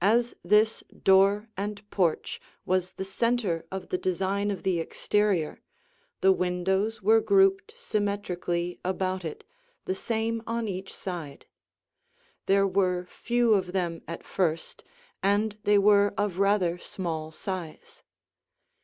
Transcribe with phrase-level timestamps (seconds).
[0.00, 5.60] As this door and porch was the center of the design of the exterior,
[6.20, 9.44] the windows were grouped symmetrically about it,
[9.84, 11.46] the same on each side.
[12.46, 14.82] There were few of them at first,
[15.22, 18.02] and they were of rather small size.